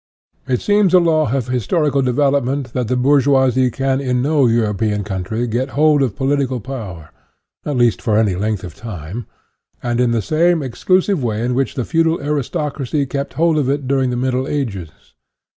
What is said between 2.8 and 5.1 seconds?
the bourgeoisie can in no European